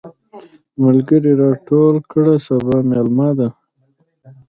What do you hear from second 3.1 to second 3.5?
ميله ده.